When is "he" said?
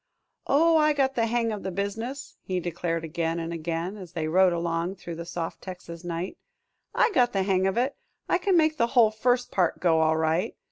2.41-2.59